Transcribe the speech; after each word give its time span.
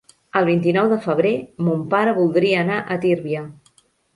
El 0.39 0.45
vint-i-nou 0.45 0.87
de 0.93 0.97
febrer 1.03 1.33
mon 1.67 1.85
pare 1.93 2.17
voldria 2.23 2.65
anar 2.65 2.81
a 2.81 2.99
Tírvia. 3.05 3.45